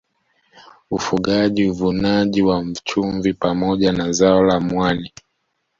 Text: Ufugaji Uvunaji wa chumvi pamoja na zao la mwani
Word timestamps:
Ufugaji 0.91 1.67
Uvunaji 1.69 2.41
wa 2.41 2.65
chumvi 2.83 3.33
pamoja 3.33 3.91
na 3.91 4.11
zao 4.11 4.43
la 4.43 4.59
mwani 4.59 5.11